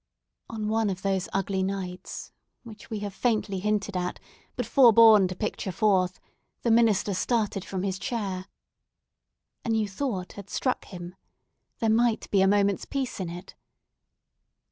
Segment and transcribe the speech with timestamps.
[0.49, 2.31] On one of those ugly nights,
[2.63, 4.19] which we have faintly hinted at,
[4.55, 6.19] but forborne to picture forth,
[6.63, 8.47] the minister started from his chair.
[9.63, 11.13] A new thought had struck him.
[11.77, 13.53] There might be a moment's peace in it.